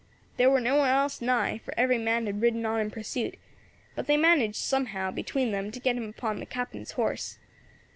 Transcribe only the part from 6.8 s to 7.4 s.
horse.